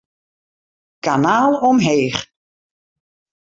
[1.03, 2.19] Kanaal omheech.